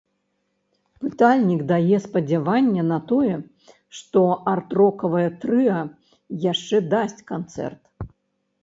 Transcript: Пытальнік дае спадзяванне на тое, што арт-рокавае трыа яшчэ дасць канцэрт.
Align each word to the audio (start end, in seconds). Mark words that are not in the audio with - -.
Пытальнік 1.01 1.59
дае 1.71 1.97
спадзяванне 2.05 2.81
на 2.93 2.99
тое, 3.11 3.35
што 3.99 4.19
арт-рокавае 4.55 5.29
трыа 5.45 5.79
яшчэ 6.51 6.83
дасць 6.97 7.21
канцэрт. 7.31 7.83